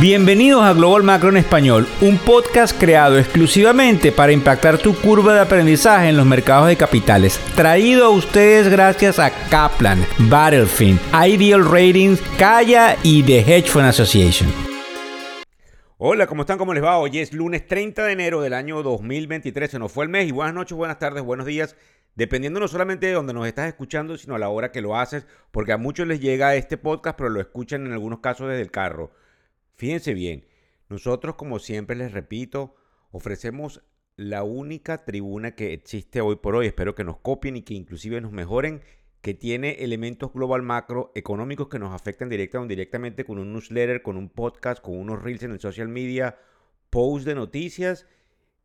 Bienvenidos 0.00 0.62
a 0.62 0.74
Global 0.74 1.02
Macro 1.02 1.28
en 1.30 1.38
Español, 1.38 1.88
un 2.00 2.18
podcast 2.18 2.78
creado 2.78 3.18
exclusivamente 3.18 4.12
para 4.12 4.30
impactar 4.30 4.78
tu 4.78 4.94
curva 4.94 5.34
de 5.34 5.40
aprendizaje 5.40 6.08
en 6.08 6.16
los 6.16 6.24
mercados 6.24 6.68
de 6.68 6.76
capitales. 6.76 7.40
Traído 7.56 8.06
a 8.06 8.10
ustedes 8.10 8.68
gracias 8.68 9.18
a 9.18 9.32
Kaplan, 9.48 10.06
Battlefield, 10.30 11.00
Ideal 11.12 11.64
Ratings, 11.64 12.22
Kaya 12.38 12.96
y 13.02 13.24
The 13.24 13.40
Hedge 13.40 13.70
Fund 13.70 13.86
Association. 13.86 14.48
Hola, 15.96 16.28
¿cómo 16.28 16.42
están? 16.42 16.58
¿Cómo 16.58 16.74
les 16.74 16.84
va? 16.84 16.98
Hoy 16.98 17.18
es 17.18 17.32
lunes 17.32 17.66
30 17.66 18.04
de 18.04 18.12
enero 18.12 18.40
del 18.40 18.54
año 18.54 18.84
2023. 18.84 19.68
Se 19.68 19.78
nos 19.80 19.90
fue 19.90 20.04
el 20.04 20.10
mes 20.10 20.28
y 20.28 20.30
buenas 20.30 20.54
noches, 20.54 20.76
buenas 20.76 21.00
tardes, 21.00 21.24
buenos 21.24 21.44
días. 21.44 21.74
Dependiendo 22.14 22.60
no 22.60 22.68
solamente 22.68 23.08
de 23.08 23.14
donde 23.14 23.32
nos 23.32 23.48
estás 23.48 23.66
escuchando, 23.66 24.16
sino 24.16 24.36
a 24.36 24.38
la 24.38 24.48
hora 24.48 24.70
que 24.70 24.80
lo 24.80 24.96
haces, 24.96 25.26
porque 25.50 25.72
a 25.72 25.76
muchos 25.76 26.06
les 26.06 26.20
llega 26.20 26.54
este 26.54 26.76
podcast, 26.76 27.18
pero 27.18 27.30
lo 27.30 27.40
escuchan 27.40 27.84
en 27.84 27.92
algunos 27.92 28.20
casos 28.20 28.48
desde 28.48 28.62
el 28.62 28.70
carro. 28.70 29.10
Fíjense 29.78 30.12
bien, 30.12 30.44
nosotros 30.88 31.36
como 31.36 31.60
siempre 31.60 31.94
les 31.94 32.10
repito, 32.10 32.74
ofrecemos 33.12 33.84
la 34.16 34.42
única 34.42 35.04
tribuna 35.04 35.54
que 35.54 35.72
existe 35.72 36.20
hoy 36.20 36.34
por 36.34 36.56
hoy, 36.56 36.66
espero 36.66 36.96
que 36.96 37.04
nos 37.04 37.18
copien 37.18 37.56
y 37.56 37.62
que 37.62 37.74
inclusive 37.74 38.20
nos 38.20 38.32
mejoren, 38.32 38.82
que 39.20 39.34
tiene 39.34 39.84
elementos 39.84 40.32
global 40.32 40.62
macro 40.62 41.12
económicos 41.14 41.68
que 41.68 41.78
nos 41.78 41.94
afectan 41.94 42.28
directa 42.28 42.58
o 42.58 42.62
indirectamente 42.62 43.24
con 43.24 43.38
un 43.38 43.52
newsletter, 43.52 44.02
con 44.02 44.16
un 44.16 44.28
podcast, 44.30 44.82
con 44.82 44.98
unos 44.98 45.22
reels 45.22 45.44
en 45.44 45.52
el 45.52 45.60
social 45.60 45.86
media, 45.86 46.36
posts 46.90 47.24
de 47.24 47.36
noticias, 47.36 48.04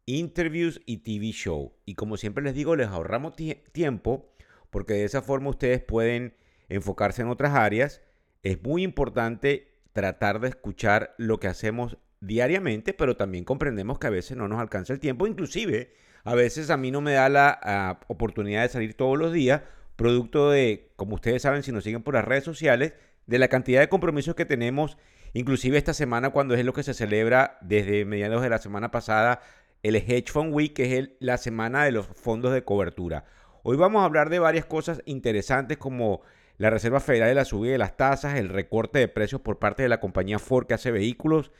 interviews 0.07 0.81
y 0.87 0.97
TV 1.03 1.27
show. 1.27 1.73
Y 1.85 1.93
como 1.93 2.17
siempre 2.17 2.43
les 2.43 2.55
digo, 2.55 2.75
les 2.75 2.87
ahorramos 2.87 3.35
tiempo 3.71 4.33
porque 4.71 4.93
de 4.95 5.03
esa 5.03 5.21
forma 5.21 5.51
ustedes 5.51 5.83
pueden 5.83 6.33
enfocarse 6.69 7.21
en 7.21 7.27
otras 7.27 7.53
áreas. 7.53 8.01
Es 8.41 8.63
muy 8.63 8.81
importante 8.81 9.72
tratar 9.93 10.39
de 10.39 10.49
escuchar 10.49 11.13
lo 11.17 11.39
que 11.39 11.47
hacemos 11.47 11.97
diariamente, 12.19 12.93
pero 12.93 13.15
también 13.15 13.43
comprendemos 13.43 13.99
que 13.99 14.07
a 14.07 14.11
veces 14.11 14.37
no 14.37 14.47
nos 14.47 14.59
alcanza 14.59 14.93
el 14.93 14.99
tiempo, 14.99 15.27
inclusive 15.27 15.93
a 16.23 16.35
veces 16.35 16.69
a 16.69 16.77
mí 16.77 16.89
no 16.91 17.01
me 17.01 17.13
da 17.13 17.29
la 17.29 17.59
ah, 17.61 17.99
oportunidad 18.07 18.63
de 18.63 18.69
salir 18.69 18.93
todos 18.95 19.17
los 19.17 19.33
días, 19.33 19.61
producto 19.95 20.49
de, 20.49 20.91
como 20.95 21.15
ustedes 21.15 21.41
saben, 21.41 21.63
si 21.63 21.71
nos 21.71 21.83
siguen 21.83 22.01
por 22.01 22.15
las 22.15 22.25
redes 22.25 22.43
sociales, 22.43 22.93
de 23.25 23.39
la 23.39 23.47
cantidad 23.47 23.79
de 23.79 23.89
compromisos 23.89 24.35
que 24.35 24.45
tenemos, 24.45 24.97
inclusive 25.33 25.77
esta 25.77 25.93
semana 25.93 26.31
cuando 26.31 26.55
es 26.55 26.65
lo 26.65 26.73
que 26.73 26.83
se 26.83 26.93
celebra 26.93 27.57
desde 27.61 28.05
mediados 28.05 28.41
de 28.41 28.49
la 28.49 28.57
semana 28.57 28.91
pasada, 28.91 29.41
el 29.81 29.95
Hedge 29.97 30.31
Fund 30.31 30.53
Week, 30.53 30.73
que 30.73 30.97
es 30.97 31.09
la 31.19 31.37
semana 31.37 31.83
de 31.83 31.91
los 31.91 32.07
fondos 32.07 32.53
de 32.53 32.63
cobertura. 32.63 33.25
Hoy 33.63 33.77
vamos 33.77 34.01
a 34.01 34.05
hablar 34.05 34.29
de 34.29 34.39
varias 34.39 34.65
cosas 34.65 35.01
interesantes 35.05 35.77
como 35.77 36.21
la 36.57 36.69
Reserva 36.69 36.99
Federal 36.99 37.29
de 37.29 37.35
la 37.35 37.45
subida 37.45 37.71
de 37.73 37.77
las 37.77 37.97
tasas, 37.97 38.35
el 38.35 38.49
recorte 38.49 38.99
de 38.99 39.07
precios 39.07 39.41
por 39.41 39.59
parte 39.59 39.83
de 39.83 39.89
la 39.89 39.99
compañía 39.99 40.39
Ford 40.39 40.67
que 40.67 40.73
hace 40.73 40.91
vehículos, 40.91 41.51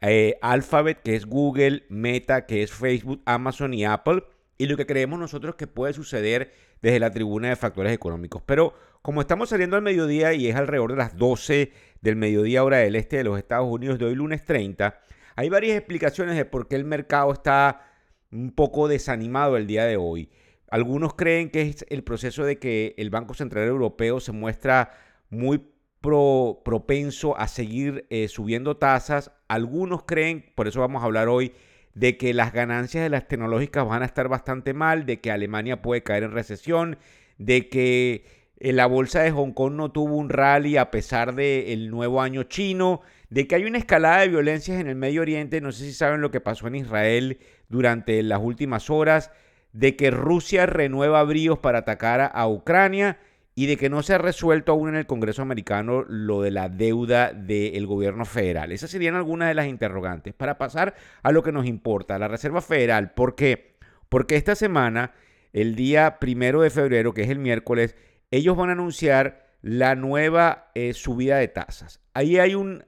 eh, 0.00 0.38
Alphabet 0.42 1.02
que 1.02 1.16
es 1.16 1.26
Google, 1.26 1.84
Meta 1.88 2.46
que 2.46 2.62
es 2.62 2.72
Facebook, 2.72 3.22
Amazon 3.24 3.74
y 3.74 3.84
Apple, 3.84 4.24
y 4.58 4.66
lo 4.66 4.76
que 4.76 4.86
creemos 4.86 5.18
nosotros 5.18 5.54
que 5.54 5.66
puede 5.66 5.92
suceder 5.92 6.52
desde 6.82 7.00
la 7.00 7.10
tribuna 7.10 7.48
de 7.48 7.56
factores 7.56 7.92
económicos. 7.92 8.42
Pero 8.44 8.74
como 9.02 9.20
estamos 9.20 9.48
saliendo 9.48 9.76
al 9.76 9.82
mediodía 9.82 10.34
y 10.34 10.48
es 10.48 10.56
alrededor 10.56 10.90
de 10.92 10.98
las 10.98 11.16
12 11.16 11.72
del 12.00 12.16
mediodía 12.16 12.64
hora 12.64 12.78
del 12.78 12.96
este 12.96 13.16
de 13.16 13.24
los 13.24 13.38
Estados 13.38 13.68
Unidos 13.68 13.98
de 13.98 14.04
hoy 14.04 14.14
lunes 14.14 14.44
30, 14.44 15.00
hay 15.36 15.48
varias 15.48 15.76
explicaciones 15.76 16.36
de 16.36 16.44
por 16.44 16.68
qué 16.68 16.76
el 16.76 16.84
mercado 16.84 17.32
está 17.32 17.82
un 18.30 18.52
poco 18.52 18.88
desanimado 18.88 19.56
el 19.56 19.66
día 19.66 19.84
de 19.84 19.96
hoy. 19.96 20.30
Algunos 20.70 21.14
creen 21.14 21.50
que 21.50 21.62
es 21.62 21.86
el 21.88 22.04
proceso 22.04 22.44
de 22.44 22.58
que 22.58 22.94
el 22.98 23.10
Banco 23.10 23.34
Central 23.34 23.66
Europeo 23.66 24.20
se 24.20 24.32
muestra 24.32 24.92
muy 25.30 25.62
propenso 26.00 27.36
a 27.38 27.48
seguir 27.48 28.06
eh, 28.10 28.28
subiendo 28.28 28.76
tasas. 28.76 29.32
Algunos 29.48 30.04
creen, 30.04 30.44
por 30.54 30.68
eso 30.68 30.80
vamos 30.80 31.02
a 31.02 31.06
hablar 31.06 31.28
hoy, 31.28 31.52
de 31.94 32.16
que 32.16 32.32
las 32.34 32.52
ganancias 32.52 33.02
de 33.02 33.10
las 33.10 33.26
tecnológicas 33.26 33.86
van 33.86 34.02
a 34.02 34.06
estar 34.06 34.28
bastante 34.28 34.72
mal, 34.72 35.06
de 35.06 35.20
que 35.20 35.32
Alemania 35.32 35.82
puede 35.82 36.02
caer 36.02 36.22
en 36.22 36.32
recesión, 36.32 36.98
de 37.38 37.68
que 37.68 38.24
eh, 38.60 38.72
la 38.72 38.86
bolsa 38.86 39.22
de 39.22 39.32
Hong 39.32 39.52
Kong 39.52 39.74
no 39.74 39.90
tuvo 39.90 40.16
un 40.16 40.28
rally 40.28 40.76
a 40.76 40.90
pesar 40.90 41.34
del 41.34 41.90
nuevo 41.90 42.20
año 42.22 42.44
chino, 42.44 43.00
de 43.30 43.46
que 43.46 43.56
hay 43.56 43.64
una 43.64 43.78
escalada 43.78 44.20
de 44.20 44.28
violencias 44.28 44.80
en 44.80 44.86
el 44.86 44.96
Medio 44.96 45.22
Oriente, 45.22 45.60
no 45.60 45.72
sé 45.72 45.84
si 45.84 45.92
saben 45.92 46.20
lo 46.20 46.30
que 46.30 46.40
pasó 46.40 46.66
en 46.68 46.76
Israel 46.76 47.38
durante 47.68 48.22
las 48.22 48.40
últimas 48.40 48.90
horas, 48.90 49.32
de 49.72 49.96
que 49.96 50.10
Rusia 50.10 50.66
renueva 50.66 51.22
bríos 51.24 51.58
para 51.58 51.78
atacar 51.78 52.30
a, 52.32 52.48
Ucrania 52.48 53.18
y 53.54 53.66
de 53.66 53.76
que 53.76 53.90
no 53.90 54.02
se 54.02 54.14
ha 54.14 54.18
resuelto 54.18 54.72
aún 54.72 54.90
en 54.90 54.94
el 54.96 55.06
Congreso 55.06 55.42
americano 55.42 56.04
lo 56.08 56.42
de 56.42 56.50
la 56.50 56.68
deuda 56.68 57.32
del 57.32 57.86
gobierno 57.86 58.24
federal. 58.24 58.72
Esas 58.72 58.90
serían 58.90 59.14
algunas 59.14 59.48
de 59.48 59.54
las 59.54 59.66
interrogantes. 59.66 60.34
Para 60.34 60.58
pasar 60.58 60.94
a 61.22 61.32
lo 61.32 61.42
que 61.42 61.52
nos 61.52 61.66
importa, 61.66 62.18
la 62.18 62.28
Reserva 62.28 62.60
Federal, 62.60 63.12
¿por 63.12 63.34
qué? 63.34 63.76
Porque 64.08 64.36
esta 64.36 64.54
semana, 64.54 65.12
el 65.52 65.74
día 65.74 66.18
primero 66.18 66.62
de 66.62 66.70
febrero, 66.70 67.12
que 67.14 67.22
es 67.22 67.30
el 67.30 67.38
miércoles, 67.38 67.96
ellos 68.30 68.56
van 68.56 68.70
a 68.70 68.72
anunciar 68.72 69.48
la 69.60 69.96
nueva 69.96 70.70
eh, 70.74 70.94
subida 70.94 71.38
de 71.38 71.48
tasas. 71.48 72.00
Ahí 72.14 72.38
hay 72.38 72.54
un, 72.54 72.84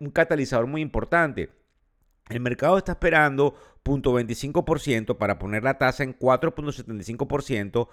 un 0.00 0.10
catalizador 0.10 0.66
muy 0.66 0.80
importante. 0.80 1.50
El 2.28 2.40
mercado 2.40 2.78
está 2.78 2.92
esperando 2.92 3.54
0.25% 3.84 5.16
para 5.18 5.38
poner 5.38 5.64
la 5.64 5.78
tasa 5.78 6.04
en 6.04 6.16
4.75%. 6.18 7.88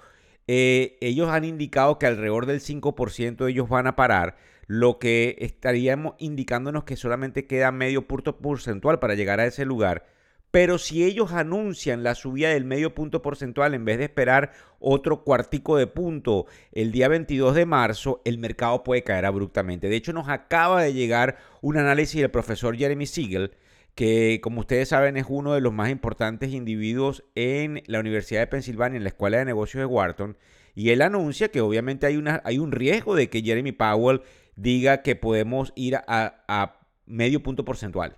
Eh, 0.47 0.97
ellos 1.01 1.29
han 1.29 1.45
indicado 1.45 1.99
que 1.99 2.07
alrededor 2.07 2.45
del 2.45 2.59
5% 2.59 3.49
ellos 3.49 3.69
van 3.69 3.87
a 3.87 3.95
parar, 3.95 4.37
lo 4.65 4.97
que 4.97 5.35
estaríamos 5.39 6.15
indicándonos 6.17 6.85
que 6.85 6.95
solamente 6.95 7.45
queda 7.45 7.71
medio 7.71 8.07
punto 8.07 8.37
porcentual 8.39 8.99
para 8.99 9.15
llegar 9.15 9.39
a 9.39 9.45
ese 9.45 9.65
lugar. 9.65 10.05
Pero 10.51 10.79
si 10.79 11.03
ellos 11.03 11.31
anuncian 11.33 12.01
la 12.03 12.15
subida 12.15 12.49
del 12.49 12.65
medio 12.65 12.95
punto 12.95 13.21
porcentual 13.21 13.75
en 13.75 13.85
vez 13.85 13.99
de 13.99 14.05
esperar 14.05 14.51
otro 14.79 15.23
cuartico 15.23 15.77
de 15.77 15.85
punto 15.85 16.47
el 16.71 16.91
día 16.91 17.07
22 17.07 17.53
de 17.53 17.67
marzo, 17.67 18.21
el 18.25 18.39
mercado 18.39 18.83
puede 18.83 19.03
caer 19.03 19.25
abruptamente. 19.25 19.89
De 19.89 19.95
hecho, 19.95 20.13
nos 20.13 20.29
acaba 20.29 20.81
de 20.81 20.93
llegar 20.93 21.37
un 21.61 21.77
análisis 21.77 22.19
del 22.19 22.31
profesor 22.31 22.75
Jeremy 22.75 23.05
Siegel, 23.05 23.51
que 23.95 24.39
como 24.41 24.61
ustedes 24.61 24.89
saben 24.89 25.17
es 25.17 25.25
uno 25.27 25.53
de 25.53 25.61
los 25.61 25.73
más 25.73 25.89
importantes 25.89 26.51
individuos 26.51 27.23
en 27.35 27.83
la 27.87 27.99
Universidad 27.99 28.41
de 28.41 28.47
Pensilvania, 28.47 28.97
en 28.97 29.03
la 29.03 29.09
Escuela 29.09 29.37
de 29.37 29.45
Negocios 29.45 29.81
de 29.81 29.85
Wharton, 29.85 30.37
y 30.75 30.91
él 30.91 31.01
anuncia 31.01 31.49
que 31.49 31.61
obviamente 31.61 32.05
hay, 32.05 32.15
una, 32.15 32.41
hay 32.45 32.57
un 32.57 32.71
riesgo 32.71 33.15
de 33.15 33.29
que 33.29 33.41
Jeremy 33.41 33.73
Powell 33.73 34.21
diga 34.55 35.01
que 35.01 35.15
podemos 35.15 35.73
ir 35.75 35.95
a, 35.95 36.75
medio 37.05 37.41
punto 37.41 37.65
porcentual. 37.65 38.17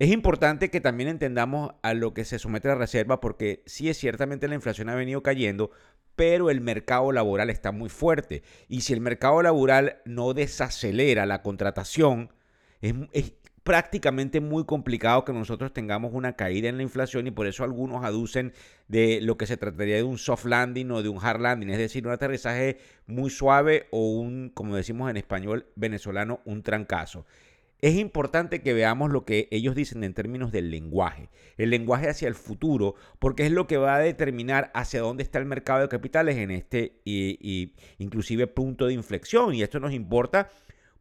Es 0.00 0.10
importante 0.10 0.70
que 0.70 0.80
también 0.80 1.08
entendamos 1.08 1.72
a 1.82 1.94
lo 1.94 2.14
que 2.14 2.24
se 2.24 2.40
somete 2.40 2.66
la 2.66 2.74
reserva 2.74 3.20
porque 3.20 3.62
sí 3.64 3.88
es 3.88 3.96
ciertamente 3.96 4.48
la 4.48 4.56
inflación 4.56 4.88
ha 4.88 4.96
venido 4.96 5.22
cayendo, 5.22 5.70
pero 6.16 6.50
el 6.50 6.60
mercado 6.60 7.12
laboral 7.12 7.48
está 7.48 7.70
muy 7.70 7.88
fuerte. 7.88 8.42
Y 8.68 8.80
si 8.80 8.92
el 8.92 9.00
mercado 9.00 9.40
laboral 9.40 9.98
no 10.04 10.34
desacelera 10.34 11.26
la 11.26 11.42
contratación, 11.42 12.32
es, 12.80 13.32
prácticamente 13.64 14.40
muy 14.40 14.64
complicado 14.64 15.24
que 15.24 15.32
nosotros 15.32 15.72
tengamos 15.72 16.12
una 16.12 16.34
caída 16.36 16.68
en 16.68 16.76
la 16.76 16.82
inflación 16.82 17.26
y 17.26 17.30
por 17.30 17.46
eso 17.46 17.64
algunos 17.64 18.04
aducen 18.04 18.52
de 18.88 19.20
lo 19.22 19.38
que 19.38 19.46
se 19.46 19.56
trataría 19.56 19.96
de 19.96 20.02
un 20.02 20.18
soft 20.18 20.44
landing 20.44 20.90
o 20.90 21.02
de 21.02 21.08
un 21.08 21.18
hard 21.20 21.40
landing, 21.40 21.70
es 21.70 21.78
decir, 21.78 22.06
un 22.06 22.12
aterrizaje 22.12 22.76
muy 23.06 23.30
suave 23.30 23.88
o 23.90 24.12
un, 24.12 24.50
como 24.52 24.76
decimos 24.76 25.10
en 25.10 25.16
español 25.16 25.66
venezolano, 25.76 26.40
un 26.44 26.62
trancazo. 26.62 27.24
Es 27.80 27.96
importante 27.96 28.62
que 28.62 28.72
veamos 28.72 29.10
lo 29.10 29.24
que 29.24 29.48
ellos 29.50 29.74
dicen 29.74 30.04
en 30.04 30.14
términos 30.14 30.52
del 30.52 30.70
lenguaje, 30.70 31.30
el 31.56 31.70
lenguaje 31.70 32.08
hacia 32.08 32.28
el 32.28 32.34
futuro, 32.34 32.94
porque 33.18 33.46
es 33.46 33.52
lo 33.52 33.66
que 33.66 33.76
va 33.78 33.96
a 33.96 33.98
determinar 33.98 34.70
hacia 34.74 35.00
dónde 35.00 35.22
está 35.22 35.38
el 35.38 35.44
mercado 35.46 35.80
de 35.80 35.88
capitales 35.88 36.36
en 36.36 36.50
este 36.50 37.00
y, 37.04 37.38
y 37.40 37.74
inclusive 37.98 38.46
punto 38.46 38.86
de 38.86 38.94
inflexión. 38.94 39.54
Y 39.54 39.62
esto 39.62 39.80
nos 39.80 39.92
importa 39.92 40.48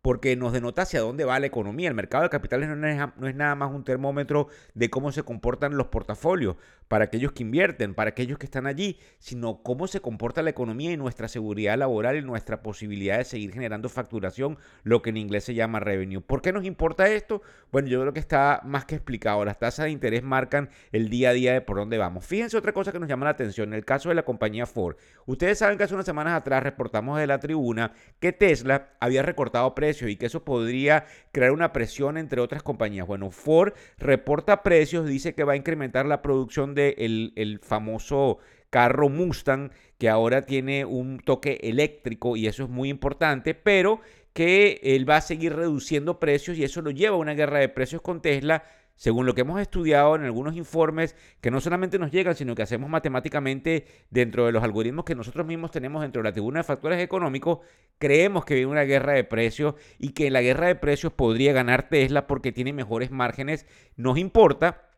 porque 0.03 0.35
nos 0.35 0.51
denota 0.51 0.81
hacia 0.81 0.99
dónde 0.99 1.23
va 1.23 1.39
la 1.39 1.45
economía. 1.45 1.87
El 1.87 1.95
mercado 1.95 2.23
de 2.23 2.29
capitales 2.29 2.67
no 2.67 2.85
es, 2.85 2.97
no 3.15 3.25
es, 3.25 3.35
nada 3.35 3.55
más 3.55 3.71
un 3.71 3.85
termómetro 3.85 4.49
de 4.73 4.89
cómo 4.89 5.13
se 5.13 5.23
comportan 5.23 5.77
los 5.77 5.87
portafolios 5.87 6.57
para 6.93 7.05
aquellos 7.05 7.31
que 7.31 7.41
invierten, 7.41 7.95
para 7.95 8.11
aquellos 8.11 8.37
que 8.37 8.45
están 8.45 8.67
allí, 8.67 8.99
sino 9.17 9.63
cómo 9.63 9.87
se 9.87 9.99
comporta 9.99 10.43
la 10.43 10.51
economía 10.51 10.91
y 10.91 10.95
nuestra 10.95 11.27
seguridad 11.27 11.75
laboral 11.75 12.17
y 12.17 12.21
nuestra 12.21 12.61
posibilidad 12.61 13.17
de 13.17 13.25
seguir 13.25 13.51
generando 13.51 13.89
facturación, 13.89 14.59
lo 14.83 15.01
que 15.01 15.09
en 15.09 15.17
inglés 15.17 15.43
se 15.43 15.55
llama 15.55 15.79
revenue. 15.79 16.21
¿Por 16.21 16.43
qué 16.43 16.53
nos 16.53 16.65
importa 16.65 17.09
esto? 17.09 17.41
Bueno, 17.71 17.87
yo 17.87 17.99
creo 17.99 18.13
que 18.13 18.19
está 18.19 18.61
más 18.63 18.85
que 18.85 18.93
explicado. 18.93 19.43
Las 19.43 19.57
tasas 19.57 19.85
de 19.85 19.89
interés 19.89 20.21
marcan 20.21 20.69
el 20.91 21.09
día 21.09 21.31
a 21.31 21.33
día 21.33 21.53
de 21.53 21.61
por 21.61 21.77
dónde 21.77 21.97
vamos. 21.97 22.27
Fíjense 22.27 22.57
otra 22.57 22.73
cosa 22.73 22.91
que 22.91 22.99
nos 22.99 23.09
llama 23.09 23.25
la 23.25 23.31
atención, 23.31 23.69
en 23.69 23.73
el 23.73 23.85
caso 23.85 24.09
de 24.09 24.15
la 24.15 24.23
compañía 24.23 24.67
Ford. 24.67 24.95
Ustedes 25.25 25.57
saben 25.57 25.79
que 25.79 25.85
hace 25.85 25.95
unas 25.95 26.05
semanas 26.05 26.35
atrás 26.35 26.61
reportamos 26.61 27.17
de 27.17 27.25
la 27.25 27.39
tribuna 27.39 27.93
que 28.19 28.33
Tesla 28.33 28.91
había 28.99 29.23
recortado 29.23 29.73
precios 29.73 30.11
y 30.11 30.15
que 30.15 30.27
eso 30.27 30.45
podría 30.45 31.07
crear 31.31 31.53
una 31.53 31.73
presión 31.73 32.19
entre 32.19 32.39
otras 32.39 32.61
compañías. 32.61 33.07
Bueno, 33.07 33.31
Ford 33.31 33.73
reporta 33.97 34.61
precios, 34.61 35.07
dice 35.07 35.33
que 35.33 35.43
va 35.43 35.53
a 35.53 35.55
incrementar 35.55 36.05
la 36.05 36.21
producción 36.21 36.75
el 36.97 37.59
famoso 37.61 38.39
carro 38.73 39.07
Mustang 39.07 39.69
que 39.99 40.09
ahora 40.09 40.47
tiene 40.47 40.83
un 40.83 41.19
toque 41.19 41.59
eléctrico 41.61 42.35
y 42.35 42.47
eso 42.47 42.63
es 42.63 42.69
muy 42.69 42.89
importante, 42.89 43.53
pero 43.53 44.01
que 44.33 44.79
él 44.81 45.07
va 45.07 45.17
a 45.17 45.21
seguir 45.21 45.55
reduciendo 45.55 46.19
precios 46.19 46.57
y 46.57 46.63
eso 46.63 46.81
lo 46.81 46.89
lleva 46.89 47.15
a 47.15 47.19
una 47.19 47.35
guerra 47.35 47.59
de 47.59 47.69
precios 47.69 48.01
con 48.01 48.19
Tesla 48.19 48.63
según 48.95 49.27
lo 49.27 49.35
que 49.35 49.41
hemos 49.41 49.61
estudiado 49.61 50.15
en 50.15 50.23
algunos 50.23 50.55
informes 50.55 51.15
que 51.39 51.51
no 51.51 51.61
solamente 51.61 51.99
nos 51.99 52.11
llegan, 52.11 52.35
sino 52.35 52.55
que 52.55 52.63
hacemos 52.63 52.89
matemáticamente 52.89 53.85
dentro 54.09 54.45
de 54.45 54.51
los 54.51 54.63
algoritmos 54.63 55.05
que 55.05 55.13
nosotros 55.15 55.45
mismos 55.45 55.69
tenemos 55.69 56.01
dentro 56.01 56.21
de 56.21 56.29
la 56.29 56.33
tribuna 56.33 56.59
de 56.59 56.63
factores 56.63 56.99
económicos, 56.99 57.59
creemos 57.99 58.43
que 58.45 58.55
viene 58.55 58.71
una 58.71 58.83
guerra 58.83 59.13
de 59.13 59.23
precios 59.23 59.75
y 59.99 60.13
que 60.13 60.31
la 60.31 60.41
guerra 60.41 60.67
de 60.67 60.75
precios 60.75 61.13
podría 61.13 61.53
ganar 61.53 61.89
Tesla 61.89 62.25
porque 62.25 62.51
tiene 62.51 62.73
mejores 62.73 63.11
márgenes. 63.11 63.67
Nos 63.97 64.17
importa 64.17 64.92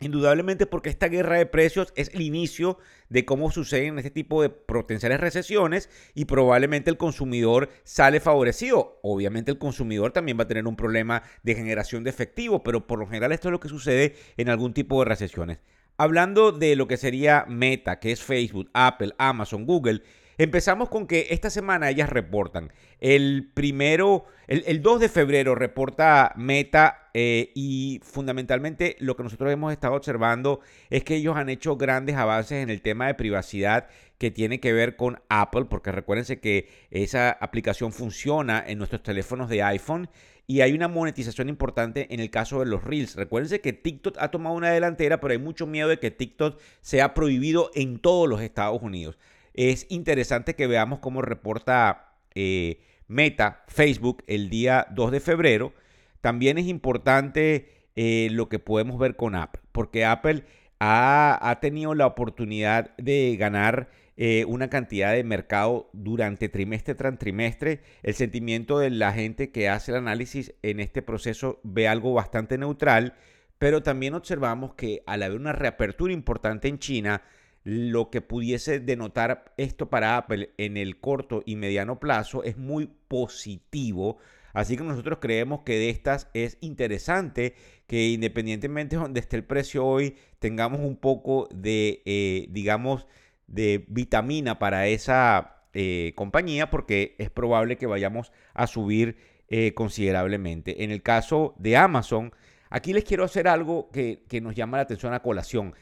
Indudablemente 0.00 0.66
porque 0.66 0.90
esta 0.90 1.08
guerra 1.08 1.38
de 1.38 1.46
precios 1.46 1.92
es 1.96 2.10
el 2.14 2.22
inicio 2.22 2.78
de 3.08 3.24
cómo 3.24 3.50
suceden 3.50 3.96
este 3.98 4.10
tipo 4.10 4.42
de 4.42 4.50
potenciales 4.50 5.20
recesiones 5.20 5.88
y 6.14 6.24
probablemente 6.24 6.90
el 6.90 6.96
consumidor 6.96 7.70
sale 7.84 8.20
favorecido. 8.20 8.98
Obviamente 9.02 9.50
el 9.50 9.58
consumidor 9.58 10.12
también 10.12 10.38
va 10.38 10.42
a 10.42 10.48
tener 10.48 10.66
un 10.66 10.76
problema 10.76 11.22
de 11.42 11.54
generación 11.54 12.04
de 12.04 12.10
efectivo, 12.10 12.62
pero 12.62 12.86
por 12.86 12.98
lo 12.98 13.06
general 13.06 13.32
esto 13.32 13.48
es 13.48 13.52
lo 13.52 13.60
que 13.60 13.68
sucede 13.68 14.16
en 14.36 14.48
algún 14.48 14.74
tipo 14.74 14.98
de 14.98 15.06
recesiones. 15.06 15.58
Hablando 15.96 16.50
de 16.50 16.74
lo 16.74 16.88
que 16.88 16.96
sería 16.96 17.46
Meta, 17.48 18.00
que 18.00 18.10
es 18.10 18.20
Facebook, 18.20 18.68
Apple, 18.74 19.14
Amazon, 19.16 19.64
Google, 19.64 20.02
Empezamos 20.36 20.88
con 20.88 21.06
que 21.06 21.28
esta 21.30 21.50
semana 21.50 21.90
ellas 21.90 22.08
reportan. 22.08 22.72
El 23.00 23.50
primero, 23.54 24.24
el, 24.48 24.82
2 24.82 25.00
de 25.00 25.08
febrero 25.08 25.54
reporta 25.54 26.32
Meta 26.36 27.10
eh, 27.14 27.52
y 27.54 28.00
fundamentalmente 28.02 28.96
lo 28.98 29.16
que 29.16 29.22
nosotros 29.22 29.52
hemos 29.52 29.72
estado 29.72 29.94
observando 29.94 30.60
es 30.90 31.04
que 31.04 31.16
ellos 31.16 31.36
han 31.36 31.48
hecho 31.48 31.76
grandes 31.76 32.16
avances 32.16 32.62
en 32.62 32.70
el 32.70 32.82
tema 32.82 33.06
de 33.06 33.14
privacidad 33.14 33.88
que 34.18 34.30
tiene 34.30 34.58
que 34.58 34.72
ver 34.72 34.96
con 34.96 35.20
Apple, 35.28 35.66
porque 35.66 35.92
recuérdense 35.92 36.40
que 36.40 36.68
esa 36.90 37.30
aplicación 37.30 37.92
funciona 37.92 38.64
en 38.66 38.78
nuestros 38.78 39.02
teléfonos 39.02 39.48
de 39.48 39.62
iPhone 39.62 40.08
y 40.46 40.60
hay 40.60 40.72
una 40.72 40.88
monetización 40.88 41.48
importante 41.48 42.12
en 42.12 42.20
el 42.20 42.30
caso 42.30 42.60
de 42.60 42.66
los 42.66 42.84
Reels. 42.84 43.16
Recuérdense 43.16 43.60
que 43.60 43.72
TikTok 43.72 44.16
ha 44.18 44.30
tomado 44.30 44.56
una 44.56 44.70
delantera, 44.70 45.20
pero 45.20 45.32
hay 45.32 45.38
mucho 45.38 45.66
miedo 45.66 45.88
de 45.88 45.98
que 45.98 46.10
TikTok 46.10 46.60
sea 46.80 47.14
prohibido 47.14 47.70
en 47.74 47.98
todos 47.98 48.28
los 48.28 48.40
Estados 48.40 48.82
Unidos. 48.82 49.16
Es 49.54 49.86
interesante 49.88 50.56
que 50.56 50.66
veamos 50.66 50.98
cómo 50.98 51.22
reporta 51.22 52.12
eh, 52.34 52.80
Meta, 53.06 53.64
Facebook, 53.68 54.24
el 54.26 54.50
día 54.50 54.88
2 54.90 55.12
de 55.12 55.20
febrero. 55.20 55.72
También 56.20 56.58
es 56.58 56.66
importante 56.66 57.68
eh, 57.94 58.28
lo 58.32 58.48
que 58.48 58.58
podemos 58.58 58.98
ver 58.98 59.14
con 59.14 59.36
Apple, 59.36 59.62
porque 59.70 60.04
Apple 60.04 60.44
ha, 60.80 61.58
tenido 61.60 61.94
la 61.94 62.06
oportunidad 62.06 62.96
de 62.96 63.36
ganar 63.38 63.90
eh, 64.16 64.44
una 64.46 64.68
cantidad 64.68 65.12
de 65.12 65.22
mercado 65.22 65.88
durante 65.92 66.48
trimestre 66.48 66.94
tras 66.94 67.18
trimestre. 67.18 67.80
El 68.02 68.14
sentimiento 68.14 68.80
de 68.80 68.90
la 68.90 69.12
gente 69.12 69.50
que 69.50 69.68
hace 69.68 69.92
el 69.92 69.98
análisis 69.98 70.54
en 70.62 70.80
este 70.80 71.02
proceso 71.02 71.60
ve 71.62 71.86
algo 71.86 72.12
bastante 72.12 72.58
neutral, 72.58 73.14
pero 73.58 73.82
también 73.82 74.14
observamos 74.14 74.74
que 74.74 75.02
al 75.06 75.22
haber 75.22 75.38
una 75.38 75.52
reapertura 75.52 76.12
importante 76.12 76.68
en 76.68 76.78
China, 76.78 77.22
lo 77.64 78.10
que 78.10 78.20
pudiese 78.20 78.78
denotar 78.78 79.54
esto 79.56 79.88
para 79.88 80.18
Apple 80.18 80.50
en 80.58 80.76
el 80.76 81.00
corto 81.00 81.42
y 81.46 81.56
mediano 81.56 81.98
plazo 81.98 82.44
es 82.44 82.58
muy 82.58 82.90
positivo. 83.08 84.18
Así 84.52 84.76
que 84.76 84.84
nosotros 84.84 85.18
creemos 85.20 85.62
que 85.62 85.72
de 85.78 85.88
estas 85.88 86.28
es 86.34 86.58
interesante 86.60 87.54
que 87.86 88.08
independientemente 88.08 88.96
de 88.96 89.02
donde 89.02 89.20
esté 89.20 89.36
el 89.36 89.44
precio 89.44 89.84
hoy, 89.84 90.16
tengamos 90.38 90.80
un 90.80 90.96
poco 90.96 91.48
de, 91.52 92.02
eh, 92.04 92.46
digamos, 92.50 93.06
de 93.46 93.84
vitamina 93.88 94.58
para 94.58 94.86
esa 94.86 95.64
eh, 95.72 96.12
compañía 96.14 96.70
porque 96.70 97.16
es 97.18 97.30
probable 97.30 97.76
que 97.76 97.86
vayamos 97.86 98.30
a 98.52 98.66
subir 98.66 99.16
eh, 99.48 99.72
considerablemente. 99.74 100.84
En 100.84 100.90
el 100.90 101.02
caso 101.02 101.54
de 101.58 101.76
Amazon, 101.78 102.32
aquí 102.68 102.92
les 102.92 103.04
quiero 103.04 103.24
hacer 103.24 103.48
algo 103.48 103.90
que, 103.90 104.22
que 104.28 104.40
nos 104.40 104.54
llama 104.54 104.76
la 104.76 104.82
atención 104.82 105.14
a 105.14 105.20
colación. 105.20 105.74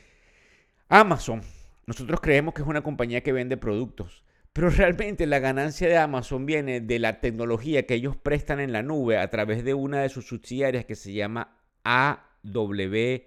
Amazon 0.89 1.43
nosotros 1.87 2.21
creemos 2.21 2.55
que 2.55 2.63
es 2.63 2.69
una 2.69 2.83
compañía 2.83 3.23
que 3.23 3.33
vende 3.33 3.57
productos, 3.57 4.25
pero 4.53 4.71
realmente 4.71 5.27
la 5.27 5.39
ganancia 5.39 5.89
de 5.89 5.97
Amazon 5.97 6.47
viene 6.47 6.81
de 6.81 6.99
la 6.99 7.21
tecnología 7.21 7.87
que 7.87 7.95
ellos 7.95 8.17
prestan 8.17 8.61
en 8.61 8.73
la 8.73 8.83
nube 8.83 9.19
a 9.19 9.31
través 9.31 9.65
de 9.65 9.75
una 9.75 10.03
de 10.03 10.09
sus 10.09 10.27
subsidiarias 10.27 10.85
que 10.85 10.95
se 10.95 11.13
llama 11.13 11.59
AWS. 11.85 13.23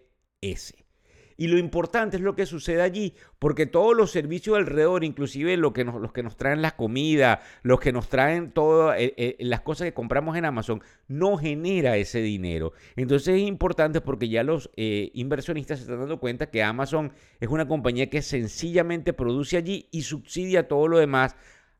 Y 1.37 1.47
lo 1.47 1.57
importante 1.57 2.17
es 2.17 2.23
lo 2.23 2.35
que 2.35 2.45
sucede 2.45 2.81
allí, 2.81 3.13
porque 3.39 3.65
todos 3.65 3.95
los 3.95 4.11
servicios 4.11 4.57
alrededor, 4.57 5.03
inclusive 5.03 5.57
lo 5.57 5.73
que 5.73 5.83
los 5.83 6.13
que 6.13 6.23
nos 6.23 6.37
traen 6.37 6.61
la 6.61 6.75
comida, 6.75 7.41
los 7.63 7.79
que 7.79 7.91
nos 7.91 8.07
traen 8.07 8.51
todas 8.51 8.99
eh, 8.99 9.13
eh, 9.17 9.35
las 9.39 9.61
cosas 9.61 9.85
que 9.85 9.93
compramos 9.93 10.37
en 10.37 10.45
Amazon, 10.45 10.81
no 11.07 11.37
genera 11.37 11.97
ese 11.97 12.21
dinero. 12.21 12.73
Entonces 12.95 13.35
es 13.35 13.41
importante 13.41 14.01
porque 14.01 14.29
ya 14.29 14.43
los 14.43 14.69
eh, 14.75 15.11
inversionistas 15.13 15.79
se 15.79 15.83
están 15.83 15.99
dando 15.99 16.19
cuenta 16.19 16.49
que 16.49 16.63
Amazon 16.63 17.11
es 17.39 17.49
una 17.49 17.67
compañía 17.67 18.09
que 18.09 18.21
sencillamente 18.21 19.13
produce 19.13 19.57
allí 19.57 19.87
y 19.91 20.03
subsidia 20.03 20.67
todo 20.67 20.87
lo 20.87 20.99
demás 20.99 21.35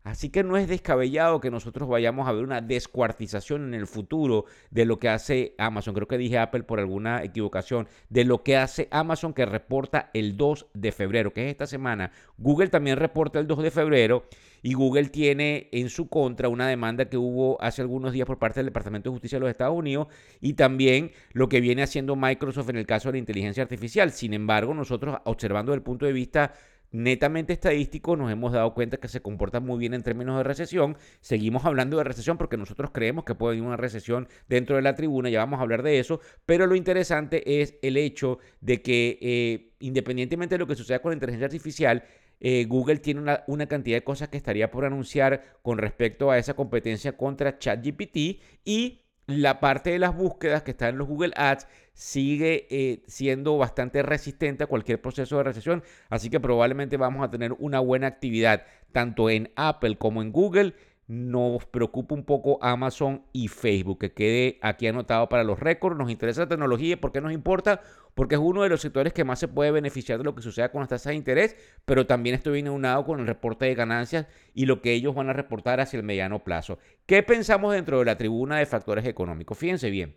Así 0.06 0.30
que 0.30 0.44
no 0.44 0.56
es 0.56 0.68
descabellado 0.68 1.42
que 1.42 1.50
nosotros 1.50 1.90
vayamos 1.90 2.28
a 2.28 2.32
ver 2.32 2.44
una 2.44 2.62
descuartización 2.62 3.64
en 3.64 3.74
el 3.74 3.88
futuro 3.88 4.46
de 4.70 4.86
lo 4.86 5.00
que 5.00 5.10
hace 5.10 5.56
Amazon. 5.58 5.96
Creo 5.96 6.08
que 6.08 6.20
dije 6.20 6.38
Apple 6.38 6.62
por 6.62 6.80
alguna 6.80 7.24
equivocación. 7.24 7.88
De 8.10 8.24
lo 8.24 8.44
que 8.44 8.56
hace 8.56 8.88
Amazon 8.92 9.34
que 9.34 9.48
reporta 9.48 10.12
el 10.14 10.38
2 10.38 10.68
de 10.76 10.92
febrero, 10.92 11.34
que 11.34 11.46
es 11.46 11.52
esta 11.52 11.66
semana. 11.66 12.12
Google 12.38 12.68
también 12.68 12.98
reporta 12.98 13.40
el 13.40 13.48
2 13.48 13.64
de 13.64 13.72
febrero 13.72 14.28
y 14.62 14.76
Google 14.76 15.10
tiene 15.10 15.70
en 15.72 15.90
su 15.90 16.08
contra 16.08 16.50
una 16.50 16.68
demanda 16.68 17.06
que 17.06 17.18
hubo 17.18 17.60
hace 17.60 17.82
algunos 17.82 18.14
días 18.14 18.28
por 18.28 18.38
parte 18.38 18.60
del 18.60 18.68
Departamento 18.68 19.10
de 19.10 19.16
Justicia 19.16 19.38
de 19.38 19.42
los 19.42 19.50
Estados 19.50 19.76
Unidos 19.76 20.08
y 20.40 20.54
también 20.54 21.14
lo 21.34 21.50
que 21.50 21.62
viene 21.62 21.82
haciendo 21.82 22.16
Microsoft 22.16 22.70
en 22.70 22.78
el 22.78 22.86
caso 22.86 23.10
de 23.10 23.14
la 23.14 23.20
inteligencia 23.20 23.64
artificial. 23.64 24.12
Sin 24.12 24.36
embargo, 24.36 24.76
nosotros 24.76 25.18
observando 25.24 25.72
desde 25.72 25.80
el 25.80 25.84
punto 25.84 26.06
de 26.06 26.14
vista 26.14 26.54
netamente 26.96 27.54
estadístico 27.54 28.16
nos 28.16 28.32
hemos 28.32 28.54
dado 28.54 28.74
cuenta 28.74 28.98
que 28.98 29.08
se 29.08 29.22
comporta 29.22 29.60
muy 29.60 29.78
bien 29.80 29.94
en 29.94 30.04
términos 30.04 30.38
de 30.38 30.44
recesión. 30.44 30.98
Seguimos 31.22 31.66
hablando 31.66 31.98
de 31.98 32.04
recesión 32.04 32.38
porque 32.38 32.58
nosotros 32.58 32.92
creemos 32.92 33.26
que 33.26 33.36
puede 33.36 33.56
haber 33.56 33.68
una 33.68 33.78
recesión 33.78 34.28
dentro 34.48 34.76
de 34.76 34.82
la 34.82 34.96
tribuna, 34.96 35.30
ya 35.30 35.40
vamos 35.40 35.60
a 35.60 35.64
hablar 35.64 35.84
de 35.84 36.00
eso, 36.00 36.20
pero 36.46 36.68
lo 36.68 36.76
interesante 36.76 37.62
es 37.62 37.76
el 37.82 37.98
hecho 37.98 38.40
de 38.62 38.82
que 38.82 39.18
eh, 39.22 39.74
independientemente 39.80 40.56
de 40.56 40.60
lo 40.60 40.68
que 40.68 40.76
suceda 40.76 41.00
con 41.00 41.12
la 41.12 41.16
inteligencia 41.16 41.46
artificial, 41.46 42.04
eh, 42.40 42.66
Google 42.66 42.98
tiene 42.98 43.22
una, 43.22 43.44
una, 43.48 43.66
cantidad 43.66 43.98
de 43.98 44.04
cosas 44.04 44.30
que 44.30 44.38
estaría 44.38 44.70
por 44.70 44.86
anunciar 44.86 45.58
con 45.62 45.78
respecto 45.78 46.32
a 46.32 46.38
esa 46.38 46.54
competencia 46.54 47.16
contra 47.16 47.58
ChatGPT 47.58 48.42
y 48.66 49.02
la 49.28 49.60
parte 49.60 49.90
de 49.92 50.00
las 50.00 50.16
búsquedas 50.16 50.64
que 50.64 50.72
está 50.72 50.90
en 50.90 50.98
los 50.98 51.08
Google 51.08 51.34
Ads 51.36 51.68
sigue 51.96 52.68
eh, 52.70 53.02
siendo 53.08 53.58
bastante 53.58 54.04
resistente 54.04 54.64
a 54.66 54.68
cualquier 54.68 55.02
proceso 55.02 55.38
de 55.38 55.44
recesión, 55.44 55.84
así 56.10 56.30
que 56.30 56.40
probablemente 56.40 56.98
vamos 56.98 57.26
a 57.26 57.32
tener 57.32 57.54
una 57.58 57.80
buena 57.80 58.06
actividad 58.06 58.64
tanto 58.92 59.32
en 59.32 59.52
Apple 59.56 59.98
como 59.98 60.22
en 60.22 60.32
Google 60.32 60.76
nos 61.08 61.66
preocupa 61.68 62.16
un 62.16 62.24
poco 62.24 62.58
Amazon 62.64 63.24
y 63.32 63.48
Facebook, 63.48 64.00
que 64.00 64.14
quede 64.14 64.58
aquí 64.62 64.88
anotado 64.88 65.30
para 65.30 65.44
los 65.44 65.60
récords. 65.60 65.98
Nos 65.98 66.10
interesa 66.10 66.42
la 66.42 66.48
tecnología, 66.48 67.00
¿por 67.00 67.12
qué 67.12 67.22
nos 67.22 67.32
importa? 67.32 67.82
Porque 68.16 68.36
es 68.36 68.42
uno 68.42 68.64
de 68.64 68.70
los 68.70 68.82
sectores 68.82 69.14
que 69.14 69.24
más 69.24 69.40
se 69.40 69.48
puede 69.48 69.72
beneficiar 69.72 70.18
de 70.18 70.24
lo 70.24 70.34
que 70.34 70.42
suceda 70.42 70.72
con 70.72 70.82
las 70.82 70.90
tasas 70.90 71.12
de 71.12 71.16
interés, 71.16 71.56
pero 71.86 72.08
también 72.08 72.36
estoy 72.36 72.54
bien 72.54 72.70
unado 72.70 73.06
con 73.06 73.20
el 73.20 73.28
reporte 73.28 73.66
de 73.66 73.76
ganancias 73.76 74.26
y 74.54 74.66
lo 74.66 74.82
que 74.82 74.94
ellos 74.94 75.14
van 75.14 75.30
a 75.30 75.34
reportar 75.34 75.80
hacia 75.80 75.98
el 75.98 76.04
mediano 76.04 76.44
plazo. 76.44 76.80
¿Qué 77.06 77.22
pensamos 77.22 77.74
dentro 77.74 78.00
de 78.00 78.06
la 78.06 78.18
tribuna 78.18 78.58
de 78.58 78.66
factores 78.66 79.06
económicos? 79.06 79.58
Fíjense 79.58 79.90
bien. 79.92 80.16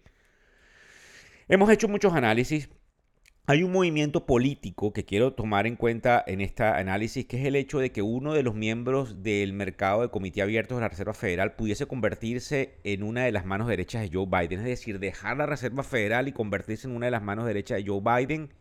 Hemos 1.48 1.70
hecho 1.70 1.88
muchos 1.88 2.14
análisis 2.14 2.68
hay 3.50 3.62
un 3.62 3.72
movimiento 3.72 4.26
político 4.26 4.92
que 4.92 5.06
quiero 5.06 5.32
tomar 5.32 5.66
en 5.66 5.76
cuenta 5.76 6.22
en 6.26 6.42
este 6.42 6.64
análisis, 6.64 7.24
que 7.24 7.40
es 7.40 7.46
el 7.46 7.56
hecho 7.56 7.78
de 7.78 7.92
que 7.92 8.02
uno 8.02 8.34
de 8.34 8.42
los 8.42 8.54
miembros 8.54 9.22
del 9.22 9.54
mercado 9.54 10.02
de 10.02 10.10
comité 10.10 10.42
abierto 10.42 10.74
de 10.74 10.82
la 10.82 10.90
Reserva 10.90 11.14
Federal 11.14 11.54
pudiese 11.54 11.86
convertirse 11.86 12.74
en 12.84 13.02
una 13.02 13.24
de 13.24 13.32
las 13.32 13.46
manos 13.46 13.66
derechas 13.66 14.02
de 14.02 14.10
Joe 14.12 14.26
Biden, 14.26 14.58
es 14.58 14.66
decir, 14.66 14.98
dejar 14.98 15.38
la 15.38 15.46
Reserva 15.46 15.82
Federal 15.82 16.28
y 16.28 16.32
convertirse 16.32 16.88
en 16.88 16.94
una 16.94 17.06
de 17.06 17.12
las 17.12 17.22
manos 17.22 17.46
derechas 17.46 17.78
de 17.78 17.90
Joe 17.90 18.02
Biden. 18.02 18.52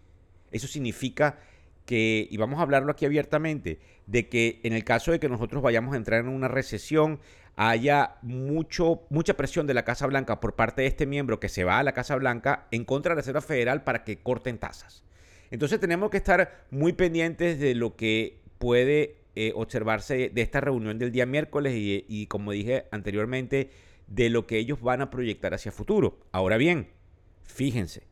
Eso 0.52 0.68
significa 0.68 1.38
que, 1.86 2.26
y 2.32 2.38
vamos 2.38 2.60
a 2.60 2.62
hablarlo 2.62 2.94
aquí 2.94 3.06
abiertamente, 3.06 3.82
de 4.06 4.30
que 4.30 4.62
en 4.64 4.72
el 4.72 4.86
caso 4.86 5.12
de 5.12 5.20
que 5.20 5.28
nosotros 5.28 5.62
vayamos 5.62 5.96
a 5.96 5.98
entrar 5.98 6.22
en 6.22 6.30
una 6.30 6.48
recesión, 6.48 7.20
haya 7.58 8.18
mucho, 8.22 9.02
mucha 9.10 9.36
presión 9.36 9.66
de 9.66 9.74
la 9.74 9.84
Casa 9.84 10.06
Blanca 10.06 10.40
por 10.40 10.56
parte 10.56 10.84
de 10.84 10.88
este 10.88 11.08
miembro 11.08 11.40
que 11.40 11.50
se 11.50 11.64
va 11.64 11.80
a 11.80 11.84
la 11.84 11.94
Casa 11.94 12.16
Blanca 12.16 12.68
en 12.70 12.86
contra 12.86 13.10
de 13.10 13.16
la 13.16 13.22
Reserva 13.22 13.42
Federal 13.42 13.84
para 13.84 14.04
que 14.04 14.20
corten 14.20 14.60
tasas. 14.60 15.04
Entonces 15.50 15.80
tenemos 15.80 16.12
que 16.12 16.18
estar 16.18 16.66
muy 16.70 16.94
pendientes 16.94 17.60
de 17.60 17.74
lo 17.74 17.96
que 17.96 18.42
puede 18.60 19.18
eh, 19.36 19.54
observarse 19.56 20.30
de 20.30 20.42
esta 20.42 20.62
reunión 20.62 21.00
del 21.00 21.12
día 21.12 21.26
miércoles 21.26 21.74
y, 21.76 22.06
y, 22.08 22.28
como 22.28 22.52
dije 22.52 22.86
anteriormente, 22.92 23.72
de 24.06 24.30
lo 24.30 24.46
que 24.46 24.60
ellos 24.60 24.80
van 24.80 25.02
a 25.02 25.10
proyectar 25.10 25.56
hacia 25.56 25.72
futuro. 25.72 26.20
Ahora 26.32 26.58
bien, 26.58 26.90
fíjense, 27.44 28.04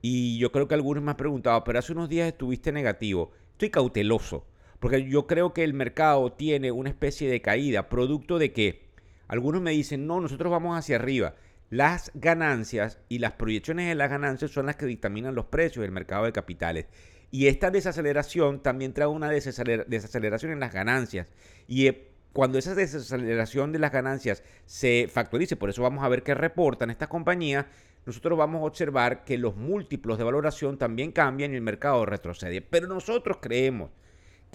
y 0.00 0.38
yo 0.38 0.52
creo 0.52 0.68
que 0.68 0.74
algunos 0.74 1.04
me 1.04 1.10
han 1.10 1.16
preguntado, 1.18 1.62
pero 1.64 1.78
hace 1.78 1.92
unos 1.92 2.08
días 2.08 2.28
estuviste 2.28 2.72
negativo. 2.72 3.32
Estoy 3.52 3.70
cauteloso, 3.70 4.46
porque 4.78 5.06
yo 5.06 5.26
creo 5.26 5.52
que 5.52 5.64
el 5.64 5.74
mercado 5.74 6.32
tiene 6.32 6.70
una 6.72 6.88
especie 6.88 7.28
de 7.28 7.42
caída, 7.42 7.88
producto 7.88 8.38
de 8.38 8.52
que 8.52 8.85
Algunos 9.28 9.60
me 9.60 9.72
dicen, 9.72 10.06
no, 10.06 10.20
nosotros 10.20 10.50
vamos 10.50 10.78
hacia 10.78 10.96
arriba. 10.96 11.34
Las 11.68 12.12
ganancias 12.14 13.00
y 13.08 13.18
las 13.18 13.32
proyecciones 13.32 13.88
de 13.88 13.96
las 13.96 14.10
ganancias 14.10 14.52
son 14.52 14.66
las 14.66 14.76
que 14.76 14.86
dictaminan 14.86 15.34
los 15.34 15.46
precios 15.46 15.82
del 15.82 15.90
mercado 15.90 16.24
de 16.24 16.32
capitales. 16.32 16.86
Y 17.30 17.48
esta 17.48 17.70
desaceleración 17.70 18.62
también 18.62 18.92
trae 18.92 19.08
una 19.08 19.28
desaceleración 19.28 20.52
en 20.52 20.60
las 20.60 20.72
ganancias. 20.72 21.32
Y 21.66 21.88
eh, 21.88 22.08
cuando 22.32 22.58
esa 22.58 22.74
desaceleración 22.74 23.72
de 23.72 23.80
las 23.80 23.92
ganancias 23.92 24.42
se 24.64 25.08
factorice, 25.10 25.56
por 25.56 25.70
eso 25.70 25.82
vamos 25.82 26.04
a 26.04 26.08
ver 26.08 26.22
qué 26.22 26.34
reportan 26.34 26.90
estas 26.90 27.08
compañías, 27.08 27.66
nosotros 28.04 28.38
vamos 28.38 28.60
a 28.60 28.66
observar 28.66 29.24
que 29.24 29.36
los 29.36 29.56
múltiplos 29.56 30.18
de 30.18 30.24
valoración 30.24 30.78
también 30.78 31.10
cambian 31.10 31.52
y 31.52 31.56
el 31.56 31.62
mercado 31.62 32.06
retrocede. 32.06 32.60
Pero 32.60 32.86
nosotros 32.86 33.38
creemos 33.40 33.90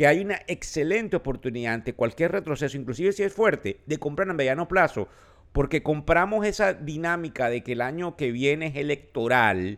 que 0.01 0.08
hay 0.08 0.22
una 0.22 0.41
excelente 0.48 1.15
oportunidad 1.15 1.75
ante 1.75 1.93
cualquier 1.93 2.31
retroceso, 2.31 2.75
inclusive 2.75 3.12
si 3.12 3.22
es 3.22 3.31
fuerte, 3.31 3.81
de 3.86 4.00
comprar 4.00 4.27
a 4.31 4.34
mediano 4.34 4.67
plazo, 4.67 5.08
porque 5.51 5.84
compramos 5.84 6.43
esa 6.43 6.74
dinámica 6.74 7.51
de 7.51 7.62
que 7.62 7.74
el 7.74 7.81
año 7.81 8.17
que 8.17 8.31
viene 8.31 8.65
es 8.65 8.77
electoral, 8.77 9.77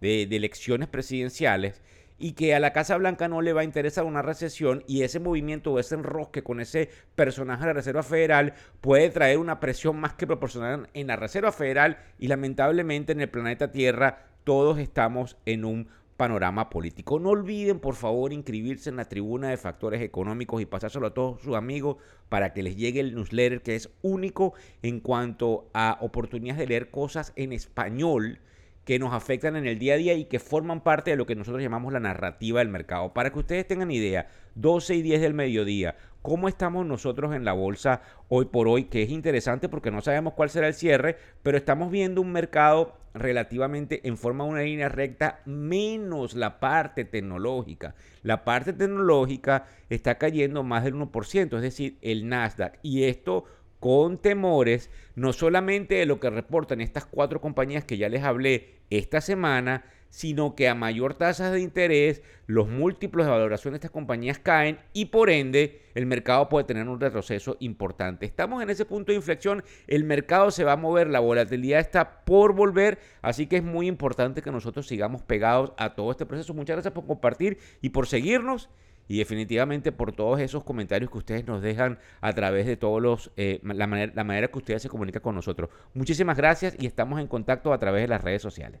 de, 0.00 0.28
de 0.28 0.36
elecciones 0.36 0.86
presidenciales, 0.86 1.82
y 2.18 2.34
que 2.34 2.54
a 2.54 2.60
la 2.60 2.72
Casa 2.72 2.96
Blanca 2.98 3.26
no 3.26 3.42
le 3.42 3.52
va 3.52 3.62
a 3.62 3.64
interesar 3.64 4.04
una 4.04 4.22
recesión 4.22 4.84
y 4.86 5.02
ese 5.02 5.18
movimiento 5.18 5.72
o 5.72 5.80
ese 5.80 5.96
enrosque 5.96 6.44
con 6.44 6.60
ese 6.60 6.90
personaje 7.16 7.62
de 7.62 7.66
la 7.66 7.72
Reserva 7.72 8.04
Federal 8.04 8.54
puede 8.80 9.10
traer 9.10 9.38
una 9.38 9.58
presión 9.58 9.96
más 9.96 10.14
que 10.14 10.28
proporcional 10.28 10.88
en 10.94 11.08
la 11.08 11.16
Reserva 11.16 11.50
Federal 11.50 11.98
y 12.20 12.28
lamentablemente 12.28 13.10
en 13.10 13.22
el 13.22 13.28
planeta 13.28 13.72
Tierra 13.72 14.28
todos 14.44 14.78
estamos 14.78 15.36
en 15.46 15.64
un 15.64 15.88
panorama 16.16 16.70
político. 16.70 17.18
No 17.18 17.30
olviden, 17.30 17.80
por 17.80 17.94
favor, 17.94 18.32
inscribirse 18.32 18.90
en 18.90 18.96
la 18.96 19.08
tribuna 19.08 19.48
de 19.50 19.56
factores 19.56 20.02
económicos 20.02 20.60
y 20.62 20.66
pasárselo 20.66 21.08
a 21.08 21.14
todos 21.14 21.42
sus 21.42 21.54
amigos 21.54 21.96
para 22.28 22.52
que 22.52 22.62
les 22.62 22.76
llegue 22.76 23.00
el 23.00 23.14
newsletter 23.14 23.62
que 23.62 23.76
es 23.76 23.90
único 24.02 24.54
en 24.82 25.00
cuanto 25.00 25.68
a 25.74 25.98
oportunidades 26.00 26.58
de 26.58 26.66
leer 26.66 26.90
cosas 26.90 27.32
en 27.36 27.52
español 27.52 28.38
que 28.84 28.98
nos 28.98 29.14
afectan 29.14 29.56
en 29.56 29.66
el 29.66 29.78
día 29.78 29.94
a 29.94 29.96
día 29.96 30.14
y 30.14 30.26
que 30.26 30.38
forman 30.38 30.82
parte 30.82 31.10
de 31.10 31.16
lo 31.16 31.26
que 31.26 31.34
nosotros 31.34 31.62
llamamos 31.62 31.92
la 31.92 32.00
narrativa 32.00 32.60
del 32.60 32.68
mercado. 32.68 33.14
Para 33.14 33.30
que 33.30 33.38
ustedes 33.38 33.66
tengan 33.66 33.90
idea, 33.90 34.28
12 34.56 34.96
y 34.96 35.02
10 35.02 35.22
del 35.22 35.34
mediodía, 35.34 35.96
cómo 36.24 36.48
estamos 36.48 36.86
nosotros 36.86 37.34
en 37.34 37.44
la 37.44 37.52
bolsa 37.52 38.00
hoy 38.30 38.46
por 38.46 38.66
hoy, 38.66 38.84
que 38.84 39.02
es 39.02 39.10
interesante 39.10 39.68
porque 39.68 39.90
no 39.90 40.00
sabemos 40.00 40.32
cuál 40.32 40.48
será 40.48 40.68
el 40.68 40.72
cierre, 40.72 41.18
pero 41.42 41.58
estamos 41.58 41.90
viendo 41.90 42.22
un 42.22 42.32
mercado 42.32 42.96
relativamente 43.12 44.00
en 44.08 44.16
forma 44.16 44.44
de 44.44 44.50
una 44.50 44.62
línea 44.62 44.88
recta, 44.88 45.42
menos 45.44 46.32
la 46.32 46.60
parte 46.60 47.04
tecnológica. 47.04 47.94
La 48.22 48.42
parte 48.42 48.72
tecnológica 48.72 49.66
está 49.90 50.16
cayendo 50.16 50.62
más 50.62 50.84
del 50.84 50.94
1%, 50.94 51.56
es 51.56 51.62
decir, 51.62 51.98
el 52.00 52.26
Nasdaq. 52.26 52.78
Y 52.82 53.04
esto 53.04 53.44
con 53.78 54.16
temores, 54.16 54.90
no 55.16 55.34
solamente 55.34 55.96
de 55.96 56.06
lo 56.06 56.20
que 56.20 56.30
reportan 56.30 56.80
estas 56.80 57.04
cuatro 57.04 57.42
compañías 57.42 57.84
que 57.84 57.98
ya 57.98 58.08
les 58.08 58.22
hablé 58.22 58.76
esta 58.88 59.20
semana, 59.20 59.84
sino 60.14 60.54
que 60.54 60.68
a 60.68 60.76
mayor 60.76 61.14
tasa 61.14 61.50
de 61.50 61.60
interés, 61.60 62.22
los 62.46 62.68
múltiplos 62.68 63.26
de 63.26 63.32
valoración 63.32 63.72
de 63.72 63.78
estas 63.78 63.90
compañías 63.90 64.38
caen 64.38 64.78
y 64.92 65.06
por 65.06 65.28
ende 65.28 65.82
el 65.96 66.06
mercado 66.06 66.48
puede 66.48 66.66
tener 66.66 66.88
un 66.88 67.00
retroceso 67.00 67.56
importante. 67.58 68.24
Estamos 68.24 68.62
en 68.62 68.70
ese 68.70 68.84
punto 68.84 69.10
de 69.10 69.16
inflexión, 69.16 69.64
el 69.88 70.04
mercado 70.04 70.52
se 70.52 70.62
va 70.62 70.74
a 70.74 70.76
mover, 70.76 71.08
la 71.08 71.18
volatilidad 71.18 71.80
está 71.80 72.24
por 72.24 72.54
volver, 72.54 73.00
así 73.22 73.48
que 73.48 73.56
es 73.56 73.64
muy 73.64 73.88
importante 73.88 74.40
que 74.40 74.52
nosotros 74.52 74.86
sigamos 74.86 75.20
pegados 75.22 75.72
a 75.78 75.96
todo 75.96 76.12
este 76.12 76.26
proceso. 76.26 76.54
Muchas 76.54 76.76
gracias 76.76 76.94
por 76.94 77.06
compartir 77.06 77.58
y 77.82 77.88
por 77.88 78.06
seguirnos 78.06 78.70
y 79.08 79.18
definitivamente 79.18 79.90
por 79.90 80.12
todos 80.12 80.38
esos 80.38 80.62
comentarios 80.62 81.10
que 81.10 81.18
ustedes 81.18 81.44
nos 81.44 81.60
dejan 81.60 81.98
a 82.20 82.32
través 82.34 82.66
de 82.66 82.76
todos 82.76 83.02
los 83.02 83.32
eh, 83.36 83.58
la, 83.64 83.88
manera, 83.88 84.12
la 84.14 84.22
manera 84.22 84.46
que 84.46 84.58
ustedes 84.58 84.80
se 84.80 84.88
comunican 84.88 85.22
con 85.22 85.34
nosotros. 85.34 85.70
Muchísimas 85.92 86.36
gracias 86.36 86.76
y 86.78 86.86
estamos 86.86 87.18
en 87.18 87.26
contacto 87.26 87.72
a 87.72 87.78
través 87.78 88.02
de 88.02 88.08
las 88.08 88.22
redes 88.22 88.42
sociales. 88.42 88.80